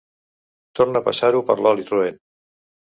[0.79, 2.23] Tornà a passar-ho per oli roent.